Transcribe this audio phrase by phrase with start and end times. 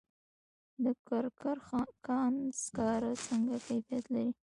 [0.83, 1.57] د کرکر
[2.07, 4.31] کان سکاره څنګه کیفیت لري؟